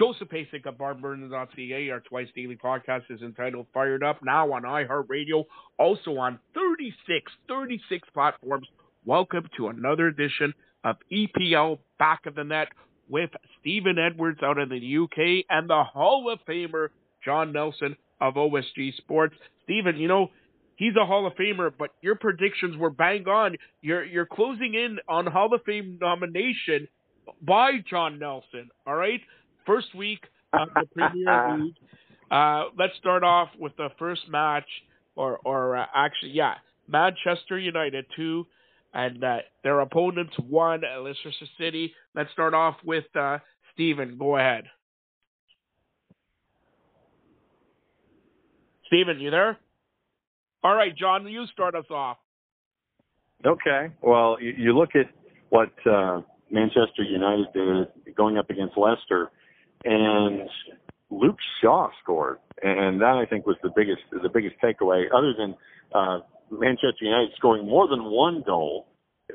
[0.00, 5.44] Joseph Pasek of BarnBurner.ca, our twice daily podcast is entitled Fired Up, now on iHeartRadio,
[5.78, 8.66] also on 36, 36 platforms.
[9.04, 12.68] Welcome to another edition of EPL Back of the Net
[13.10, 13.28] with
[13.60, 16.88] Steven Edwards out in the UK and the Hall of Famer
[17.22, 19.34] Jon Nelson of OSG Sports.
[19.64, 20.30] Steven, you know,
[20.76, 23.54] he's a Hall of Famer, but your predictions were bang on.
[23.82, 26.88] You're you're closing in on Hall of Fame nomination
[27.42, 28.70] by Jon Nelson.
[28.86, 29.20] All right,
[29.70, 31.74] first week of the Premier League.
[32.30, 34.66] Uh, let's start off with the first match,
[35.16, 36.54] or or uh, actually, yeah,
[36.88, 38.46] Manchester United two,
[38.94, 41.92] and uh, their opponents one, Leicester City.
[42.14, 43.38] Let's start off with uh,
[43.74, 44.16] Steven.
[44.18, 44.64] Go ahead.
[48.86, 49.56] Steven, you there?
[50.64, 52.16] All right, Jon, you start us off.
[53.46, 53.92] Okay.
[54.02, 55.06] Well, you, you look at
[55.48, 59.30] what uh, Manchester United did going up against Leicester,
[59.84, 60.48] and
[61.10, 65.04] Luke Shaw scored, and that I think was the biggest the biggest takeaway.
[65.14, 65.54] Other than
[65.94, 68.86] uh, Manchester United scoring more than one goal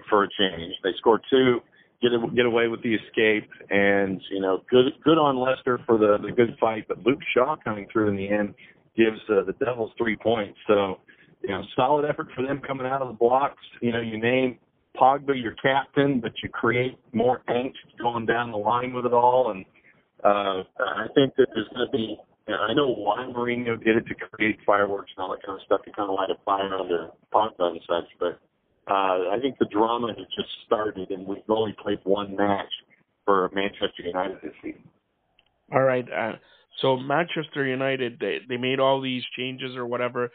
[0.09, 1.59] for a change, they scored two,
[2.01, 6.17] get get away with the escape, and you know, good good on Leicester for the
[6.21, 6.87] the good fight.
[6.87, 8.53] But Luke Shaw coming through in the end
[8.95, 10.57] gives uh, the Devils three points.
[10.67, 10.99] So
[11.41, 13.61] you know, solid effort for them coming out of the blocks.
[13.81, 14.57] You know, you name
[14.95, 19.51] Pogba your captain, but you create more angst going down the line with it all.
[19.51, 19.65] And
[20.25, 22.17] uh, I think that there's going to be.
[22.47, 25.59] You know, I know why Mourinho did it to create fireworks and all that kind
[25.59, 28.39] of stuff to kind of light a fire under Pogba and such, but
[28.87, 32.69] uh, I think the drama has just started, and we've only played one match
[33.25, 34.83] for Manchester United this season.
[35.73, 36.05] All right.
[36.05, 36.33] Uh,
[36.81, 40.31] so Manchester United, they they made all these changes or whatever.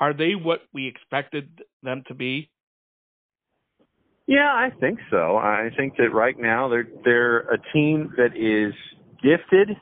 [0.00, 2.50] Are they what we expected them to be?
[4.26, 5.36] Yeah, I think so.
[5.36, 8.74] I think that right now they're they're a team that is
[9.24, 9.76] gifted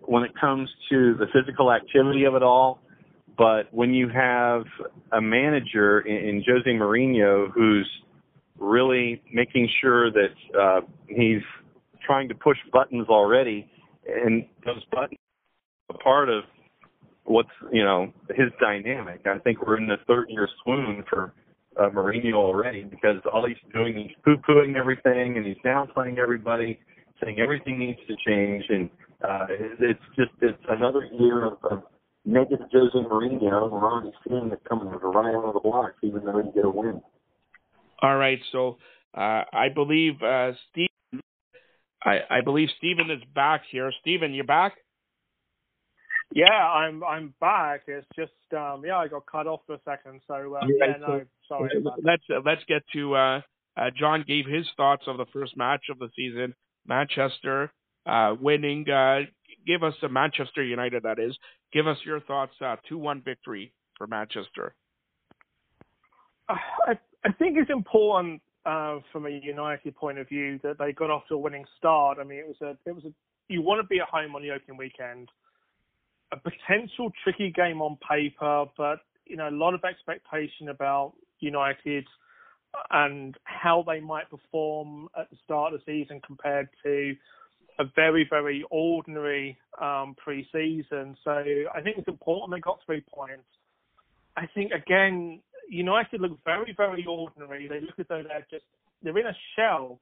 [0.00, 2.80] when it comes to the physical activity of it all.
[3.36, 4.64] But when you have
[5.12, 7.88] a manager in, in Jose Mourinho who's
[8.58, 11.42] really making sure that uh, he's
[12.04, 13.70] trying to push buttons already,
[14.06, 15.18] and those buttons
[15.90, 16.44] are part of
[17.24, 19.20] what's you know his dynamic.
[19.26, 21.34] I think we're in the third year swoon for
[21.78, 26.78] uh, Mourinho already because all he's doing he's poo pooing everything and he's downplaying everybody,
[27.22, 28.90] saying everything needs to change, and
[29.22, 29.46] uh,
[29.80, 31.82] it's just it's another year of, of
[32.24, 33.70] negative Jose Mourinho.
[33.70, 36.70] We're already seeing it coming right out of the blocks, even though he get a
[36.70, 37.00] win.
[38.02, 38.78] All right, so
[39.16, 40.88] uh, I believe uh, Steve.
[42.04, 43.90] I, I believe Steven is back here.
[44.00, 44.74] Steven, you back?
[46.34, 47.82] Yeah, I'm I'm back.
[47.86, 50.20] It's just um yeah, I got cut off for a second.
[50.26, 51.70] So uh, yeah, yeah, no, sorry.
[52.02, 53.40] Let's uh, let's get to uh,
[53.76, 56.54] uh, Jon gave his thoughts of the first match of the season.
[56.88, 57.72] Manchester
[58.06, 58.88] uh, winning.
[58.88, 59.20] Uh,
[59.66, 61.36] give us a Manchester United that is.
[61.72, 62.52] Give us your thoughts.
[62.64, 64.74] Uh, two one victory for Manchester.
[66.48, 71.10] I I think it's important uh, from a United point of view that they got
[71.10, 72.18] off to a winning start.
[72.20, 73.12] I mean, it was a it was a
[73.48, 75.28] you want to be at home on the opening weekend
[76.32, 82.06] a potential tricky game on paper, but you know a lot of expectation about United
[82.90, 87.14] and how they might perform at the start of the season compared to
[87.78, 91.16] a very very ordinary um, pre-season.
[91.24, 91.30] So
[91.74, 93.44] I think it's important they got three points.
[94.36, 97.68] I think again United look very very ordinary.
[97.68, 98.64] They look as though they're just
[99.02, 100.00] they're in a shell.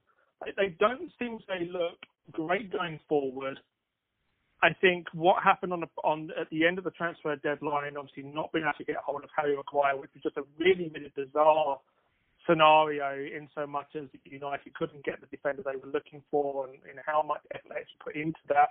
[0.56, 1.98] They don't seem to look
[2.32, 3.58] great going forward.
[4.62, 8.22] I think what happened on the, on at the end of the transfer deadline, obviously
[8.22, 11.12] not being able to get hold of Harry Maguire, which was just a really really
[11.14, 11.78] bizarre
[12.46, 16.74] scenario in so much as United couldn't get the defender they were looking for and,
[16.88, 18.68] and how much effort they put into that.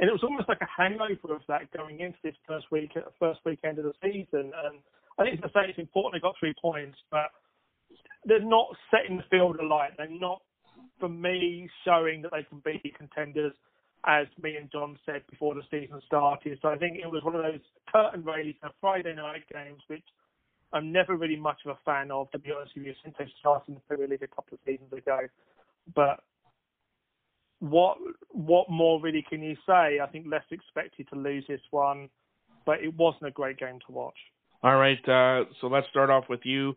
[0.00, 3.40] And it was almost like a hangover of that going into this first week, first
[3.44, 4.50] weekend of the season.
[4.50, 4.82] And
[5.18, 7.30] I think to say it's important they got three points, but
[8.24, 9.92] they're not setting the field alight.
[9.96, 10.42] They're not,
[10.98, 13.52] for me, showing that they can be contenders
[14.06, 16.58] as me and Jon said before the season started.
[16.60, 20.04] So I think it was one of those curtain raises of Friday night games, which
[20.74, 23.26] I'm never really much of a fan of, to be honest with you, since they
[23.40, 25.20] started in the Premier League a couple of seasons ago.
[25.94, 26.20] But
[27.60, 27.96] what
[28.30, 30.00] what more really can you say?
[30.00, 32.08] I think less expected to lose this one,
[32.66, 34.18] but it wasn't a great game to watch.
[34.62, 36.74] All right, uh, so let's start off with you,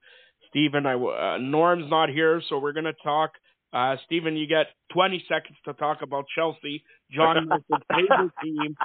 [0.49, 0.85] Steven.
[0.85, 3.31] I, uh, Norm's not here, so we're going to talk
[3.73, 6.83] uh, Steven, you get 20 seconds to talk about Chelsea.
[7.11, 8.75] Jon Nelson's favorite team.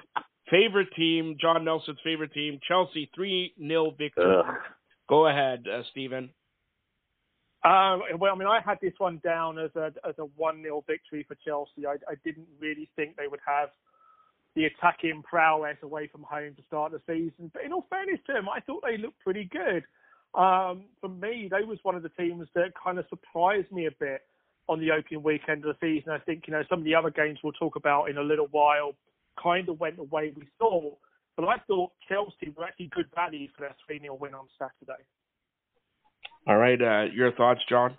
[0.50, 1.36] Favorite team.
[1.40, 2.58] Jon Nelson's favorite team.
[2.66, 4.36] Chelsea 3 0 victory.
[4.38, 4.54] Ugh.
[5.12, 6.30] Go ahead, uh, Steven.
[7.64, 10.82] Um, well, I mean, I had this one down as a as a one 0
[10.86, 11.86] victory for Chelsea.
[11.86, 13.68] I, I didn't really think they would have
[14.56, 17.50] the attacking prowess away from home to start the season.
[17.52, 19.84] But in all fairness to them, I thought they looked pretty good.
[20.34, 23.92] Um, for me, they was one of the teams that kind of surprised me a
[24.00, 24.22] bit
[24.66, 26.10] on the opening weekend of the season.
[26.10, 28.48] I think you know some of the other games we'll talk about in a little
[28.50, 28.94] while
[29.38, 30.96] kind of went the way we thought.
[31.36, 35.02] But I thought Chelsea were actually good value for their 3 0 win on Saturday.
[36.46, 36.80] All right.
[36.80, 37.96] Uh, your thoughts, Jon?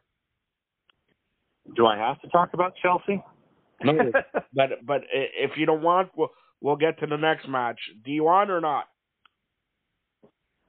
[1.76, 3.24] Do I have to talk about Chelsea?
[3.84, 3.94] No,
[4.54, 6.30] but but if you don't want, we'll
[6.62, 7.80] we'll get to the next match.
[8.06, 8.86] Do you want or not?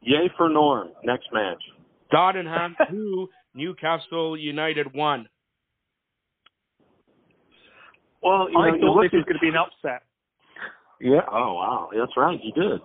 [0.01, 0.89] Yay for Norm.
[1.03, 1.63] Next match.
[2.11, 5.27] Tottenham two, Newcastle United one.
[8.23, 10.03] Well, you I know, thought this was going to be an upset.
[11.01, 11.23] Yeah.
[11.31, 12.39] Oh wow, that's right.
[12.43, 12.81] You did.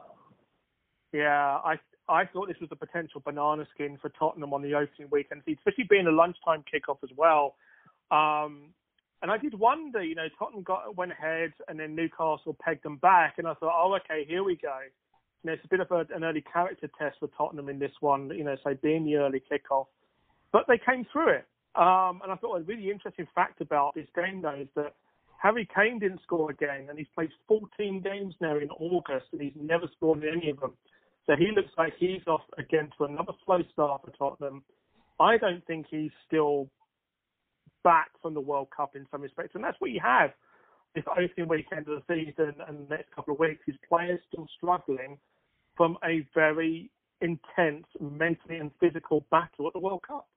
[1.14, 1.76] Yeah, I
[2.08, 5.86] I thought this was a potential banana skin for Tottenham on the opening weekend, especially
[5.90, 7.56] being a lunchtime kickoff as well.
[8.12, 8.74] Um,
[9.22, 12.98] and I did wonder, you know, Tottenham got went ahead and then Newcastle pegged them
[12.98, 14.78] back, and I thought, oh, okay, here we go.
[15.44, 17.92] You know, it's a bit of a, an early character test for Tottenham in this
[18.00, 19.86] one, you know, say being the early kickoff,
[20.52, 21.46] but they came through it.
[21.76, 24.96] Um, and I thought a really interesting fact about this game though is that
[25.42, 29.54] Harry Kane didn't score again, and he's played 14 games now in August, and he's
[29.56, 30.74] never scored in any of them.
[31.26, 34.64] So he looks like he's off again to another slow start for Tottenham.
[35.20, 36.70] I don't think he's still
[37.84, 40.32] back from the World Cup in some respects, and that's what you have
[40.96, 43.62] this opening weekend of the season and the next couple of weeks.
[43.66, 45.18] His players still struggling
[45.78, 46.90] from a very
[47.22, 50.28] intense mentally and physical battle at the World Cup.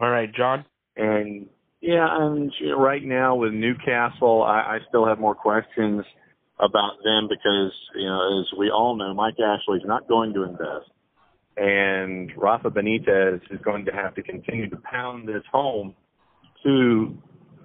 [0.00, 0.64] All right, Jon.
[0.96, 1.46] And
[1.80, 6.04] yeah, and right now with Newcastle, I, I still have more questions
[6.58, 10.90] about them because you know, as we all know, Mike Ashley's not going to invest,
[11.56, 15.94] and Rafa Benitez is going to have to continue to pound this home
[16.62, 17.16] to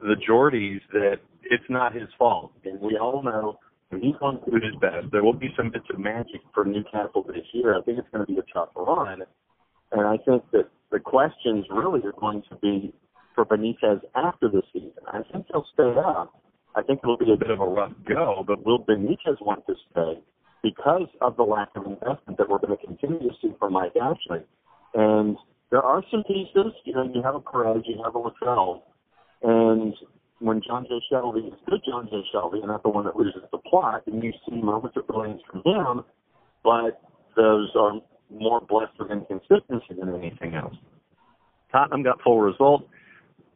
[0.01, 3.59] the Geordies that it's not his fault, and we all know
[3.89, 5.11] when he's going to do his best.
[5.11, 7.77] There will be some bits of magic for Newcastle this year.
[7.77, 9.23] I think it's going to be a tough run,
[9.91, 12.93] and I think that the questions really are going to be
[13.35, 14.91] for Benitez after the season.
[15.07, 16.41] I think he'll stay up.
[16.75, 19.75] I think it'll be a bit of a rough go, but will Benitez want to
[19.91, 20.21] stay
[20.63, 23.93] because of the lack of investment that we're going to continue to see from Mike
[24.01, 24.39] Ashley?
[24.93, 25.37] And
[25.69, 26.73] there are some pieces.
[26.85, 28.81] You know, you have a Perez, you have a Latrell,
[29.43, 29.93] and
[30.39, 30.99] when John J.
[31.09, 32.21] Shelby is good John J.
[32.31, 35.41] Shelby and not the one that loses the plot, and you see moments of brilliance
[35.49, 36.03] from him,
[36.63, 37.01] but
[37.35, 37.93] those are
[38.29, 40.75] more blessed with inconsistency than anything else.
[41.71, 42.87] Tottenham got full result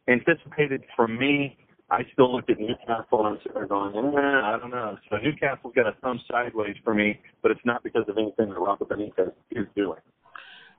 [0.09, 1.57] anticipated from me.
[1.91, 4.97] I still look at Newcastle and I'm going, eh, I don't know.
[5.09, 8.59] So Newcastle's got a thumb sideways for me, but it's not because of anything that
[8.59, 9.99] Rafa Benitez is doing.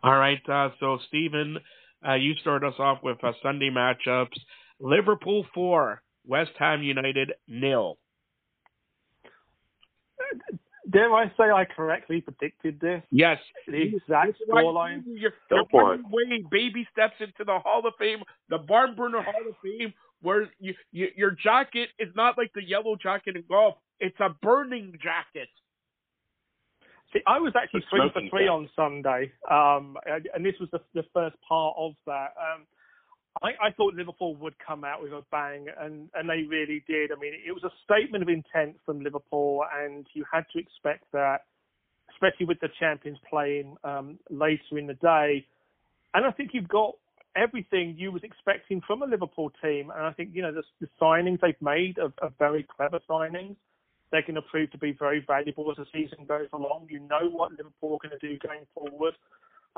[0.02, 0.40] All right.
[0.48, 1.58] Uh, so, Steven,
[2.06, 4.38] uh, you start us off with uh, Sunday matchups.
[4.78, 7.98] Liverpool 4, West Ham United nil.
[10.90, 13.02] Dare I say I correctly predicted this?
[13.10, 13.38] Yes.
[13.66, 15.02] The exact scoreline.
[15.06, 16.44] You're, Go you're for running away.
[16.50, 19.92] Baby steps into the Hall of Fame, the Barn Burner Hall of Fame,
[20.22, 23.76] where you, you, your jacket is not like the yellow jacket in golf.
[24.00, 25.48] It's a burning jacket.
[27.12, 28.50] See, I was actually The three for smoking three jacket.
[28.50, 32.28] on Sunday, um, and, and this was the, the first part of that.
[32.38, 32.66] Um,
[33.42, 37.12] I, I thought Liverpool would come out with a bang, and, and they really did.
[37.12, 41.04] I mean, it was a statement of intent from Liverpool, and you had to expect
[41.12, 41.42] that,
[42.10, 45.46] especially with the champions playing um, later in the day.
[46.12, 46.96] And I think you've got
[47.36, 49.90] everything you was expecting from a Liverpool team.
[49.94, 53.56] And I think you know the, the signings they've made are, are very clever signings.
[54.10, 56.88] They're going to prove to be very valuable as the season goes along.
[56.90, 59.14] You know what Liverpool are going to do going forward.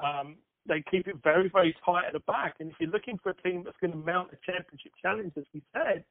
[0.02, 2.56] Um, they keep it very, very tight at the back.
[2.60, 5.44] And if you're looking for a team that's going to mount a championship challenge, as
[5.52, 6.04] we said,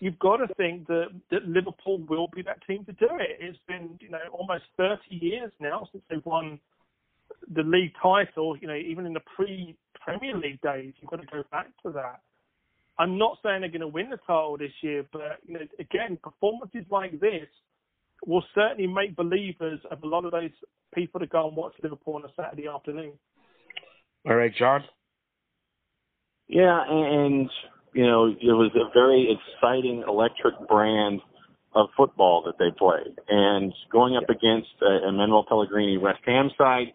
[0.00, 3.38] you've got to think that, that Liverpool will be that team to do it.
[3.40, 6.58] It's been, you know, almost 30 years now since they've won
[7.54, 8.56] the league title.
[8.56, 12.20] You know, even in the pre-Premier League days, you've got to go back to that.
[12.98, 16.18] I'm not saying they're going to win the title this year, but you know, again,
[16.22, 17.48] performances like this
[18.26, 20.50] will certainly make believers of a lot of those
[20.94, 23.12] people to go and watch Liverpool on a Saturday afternoon.
[24.26, 24.82] All right, Jon.
[26.48, 27.48] Yeah, and
[27.92, 31.20] you know, it was a very exciting electric brand
[31.74, 33.18] of football that they played.
[33.28, 36.92] And going up against uh, a Manuel Pellegrini West Ham side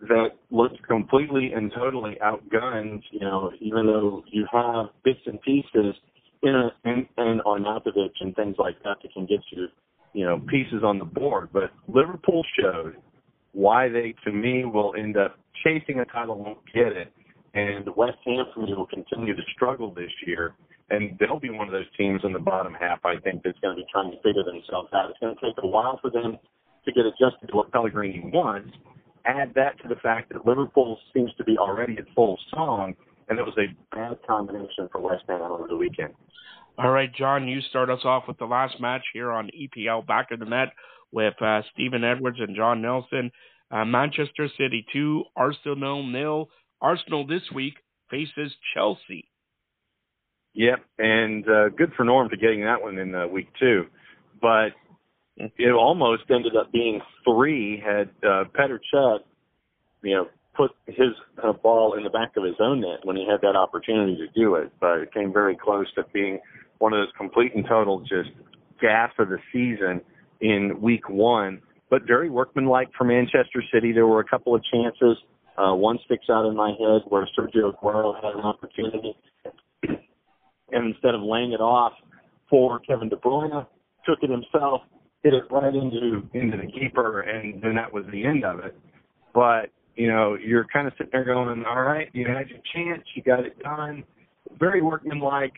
[0.00, 5.94] that looked completely and totally outgunned, you know, even though you have bits and pieces
[6.42, 9.66] in a, in, in Arnautovic and things like that that can get you,
[10.12, 11.48] you know, pieces on the board.
[11.52, 12.96] But Liverpool showed
[13.58, 17.12] why they, to me, will end up chasing a title, won't get it.
[17.54, 20.54] And West Ham, for me, will continue to struggle this year.
[20.90, 23.04] and they'll be one of those teams in the bottom half.
[23.04, 25.10] I think that's going to be trying to figure themselves out.
[25.10, 26.38] It's going to take a while for them
[26.84, 28.70] to get adjusted to what Pellegrini wants.
[29.26, 32.94] Add that to the fact that Liverpool seems to be already at full song,
[33.28, 36.14] and it was a bad combination for West Ham over the weekend.
[36.78, 40.30] All right, Jon, you start us off with the last match here on EPL Back
[40.30, 40.68] of the Net
[41.10, 43.32] with uh, Steven Edwards and Jon Nelson.
[43.68, 46.48] Uh, Manchester City 2, Arsenal nil.
[46.80, 47.74] Arsenal this week
[48.12, 49.28] faces Chelsea.
[50.54, 53.86] Yep, and uh, good for Norm for getting that one in uh, week two.
[54.40, 54.68] But
[55.36, 58.78] it almost ended up being three had uh, Petr
[60.02, 63.26] you know, put his uh, ball in the back of his own net when he
[63.28, 64.72] had that opportunity to do it.
[64.80, 66.38] But it came very close to being
[66.78, 68.30] one of those complete and total just
[68.80, 70.00] gas of the season
[70.40, 71.60] in week one.
[71.90, 73.92] But very workmanlike for Manchester City.
[73.92, 75.16] There were a couple of chances.
[75.56, 79.16] Uh, one sticks out in my head where Sergio Aguero had an opportunity,
[79.82, 81.94] and instead of laying it off
[82.48, 83.66] for Kevin De Bruyne,
[84.06, 84.82] took it himself,
[85.24, 88.78] hit it right into into the keeper, and then that was the end of it.
[89.34, 93.02] But you know, you're kind of sitting there going, "All right, you had your chance,
[93.14, 94.04] you got it done."
[94.60, 95.54] Very workmanlike,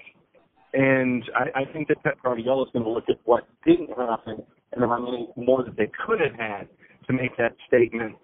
[0.73, 4.43] and I, I think that Pep Guardiola is going to look at what didn't happen
[4.73, 6.69] and how many more that they could have had
[7.07, 8.15] to make that statement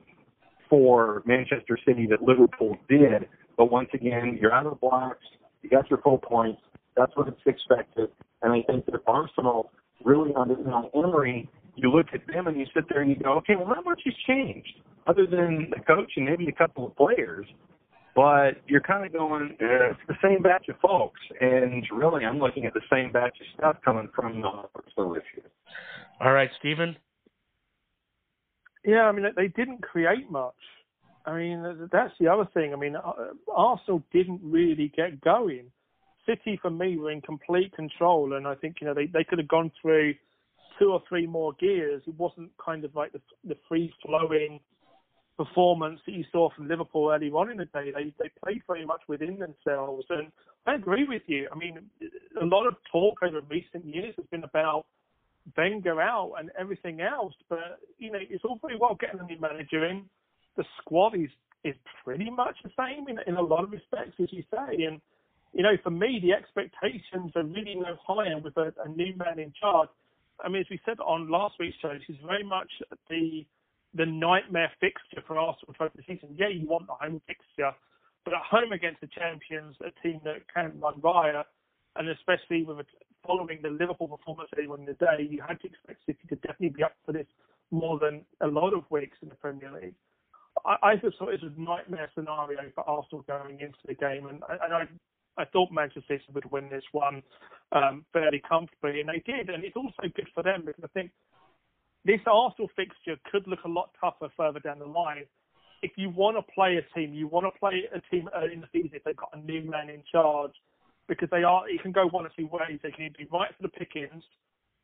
[0.68, 3.28] for Manchester City that Liverpool did.
[3.56, 5.24] But once again, you're out of the blocks.
[5.62, 6.60] You got your full points.
[6.96, 8.08] That's what it's expected.
[8.42, 9.70] And I think that Arsenal
[10.04, 13.32] really under Unai Emery, you look at them and you sit there and you go,
[13.38, 16.96] okay, well, not much has changed other than the coach and maybe a couple of
[16.96, 17.46] players.
[18.16, 21.20] But you're kind of going, eh, it's the same batch of folks.
[21.38, 25.22] And really, I'm looking at the same batch of stuff coming from the Arsenal this
[25.36, 25.44] year.
[26.20, 26.96] All right, Steven.
[28.86, 30.54] Yeah, I mean they didn't create much.
[31.26, 32.72] I mean that's the other thing.
[32.72, 32.96] I mean
[33.54, 35.66] Arsenal didn't really get going.
[36.24, 39.38] City for me were in complete control, and I think you know they they could
[39.38, 40.14] have gone through
[40.78, 42.02] two or three more gears.
[42.06, 44.60] It wasn't kind of like the the free flowing
[45.36, 47.92] performance that you saw from Liverpool early on in the day.
[47.94, 50.32] They they played very much within themselves, and
[50.66, 51.48] I agree with you.
[51.52, 51.78] I mean,
[52.40, 54.86] a lot of talk over recent years has been about
[55.56, 57.34] Wenger out and everything else.
[57.48, 60.04] But you know, it's all very well getting a new manager in.
[60.56, 61.30] The squad is
[61.64, 61.74] is
[62.04, 64.84] pretty much the same in in a lot of respects, as you say.
[64.84, 65.00] And
[65.52, 69.38] you know, for me, the expectations are really no higher with a, a new man
[69.38, 69.88] in charge.
[70.44, 72.70] I mean, as we said on last week's show, this is very much
[73.08, 73.46] the
[73.96, 76.34] the nightmare fixture for Arsenal throughout the season.
[76.36, 77.72] Yeah, you want the home fixture,
[78.24, 81.46] but at home against the champions, a team that can run riot,
[81.96, 82.84] and especially with a,
[83.26, 86.70] following the Liverpool performance earlier in the day, you had to expect City to definitely
[86.70, 87.26] be up for this
[87.70, 89.94] more than a lot of weeks in the Premier League.
[90.64, 94.26] I, I just thought it was a nightmare scenario for Arsenal going into the game,
[94.26, 94.86] and, and I
[95.38, 97.22] I thought Manchester City would win this one
[97.72, 99.50] um, fairly comfortably, and they did.
[99.50, 101.10] And it's also good for them because I think
[102.06, 105.24] this Arsenal fixture could look a lot tougher further down the line.
[105.82, 108.60] If you want to play a team, you want to play a team early in
[108.60, 110.52] the season if they've got a new man in charge
[111.08, 111.68] because they are.
[111.68, 112.78] It can go one or two ways.
[112.82, 114.22] They can either be right for the pickings,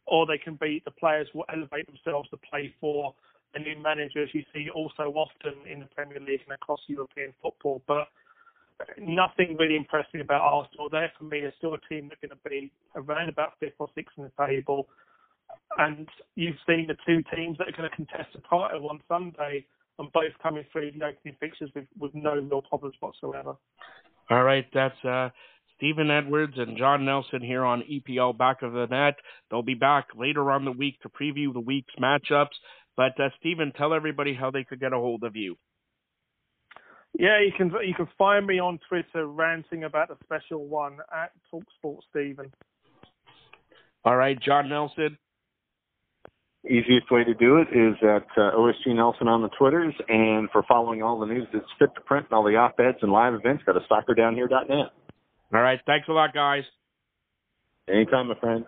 [0.06, 3.14] or they can be the players will elevate themselves to play for
[3.54, 7.32] a new manager, as you see also often in the Premier League and across European
[7.42, 7.82] football.
[7.86, 8.08] But
[8.98, 10.88] nothing really impressed me about Arsenal.
[10.90, 13.88] There for me, is still a team that's going to be around about fifth or
[13.94, 14.88] sixth in the table.
[15.78, 19.64] And you've seen the two teams that are going to contest the title on Sunday,
[19.98, 23.56] and both coming through the opening fixtures with, with no real problems whatsoever.
[24.30, 25.30] All right, that's uh,
[25.76, 29.14] Steven Edwards and Jon Nelson here on EPL Back of the Net.
[29.50, 32.54] They'll be back later on the week to preview the week's matchups.
[32.96, 35.56] But uh, Steven, tell everybody how they could get a hold of you.
[37.18, 41.32] Yeah, you can you can find me on Twitter ranting about the special one at
[41.52, 42.50] Talksport Stephen.
[44.04, 45.18] All right, Jon Nelson.
[46.64, 50.62] Easiest way to do it is at uh, OSG Nelson on the Twitters, and for
[50.68, 53.64] following all the news that's fit to print and all the op-eds and live events,
[53.66, 54.92] go to soccerdownhere.net.
[55.52, 55.80] All right.
[55.86, 56.62] Thanks a lot, guys.
[57.88, 58.64] Anytime, my friend.